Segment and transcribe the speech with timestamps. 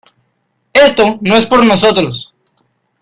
[0.73, 2.33] esto no es por nosotros